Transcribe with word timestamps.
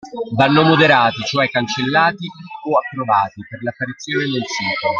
Vanno 0.35 0.63
moderati 0.63 1.21
cioè 1.27 1.47
cancellati 1.47 2.25
o 2.63 2.75
approvati 2.79 3.45
per 3.47 3.61
l'apparizione 3.61 4.23
nel 4.23 4.45
sito. 4.47 4.89